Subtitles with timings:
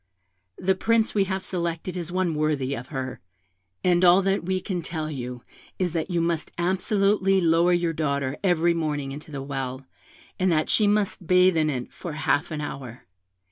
[0.57, 3.19] The Prince we have selected is one worthy of her;
[3.83, 5.43] and all we can tell you
[5.77, 9.85] is, that you must absolutely lower your daughter every morning into the well,
[10.39, 13.05] and that she must bathe in it for half an hour.